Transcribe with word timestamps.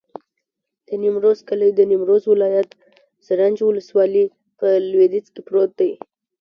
د 0.87 0.89
نیمروز 1.03 1.39
کلی 1.49 1.69
د 1.75 1.79
نیمروز 1.91 2.23
ولایت، 2.33 2.69
زرنج 3.25 3.57
ولسوالي 3.63 4.25
په 4.59 4.67
لویدیځ 4.89 5.25
کې 5.33 5.41
پروت 5.47 5.71
دی. 5.79 5.91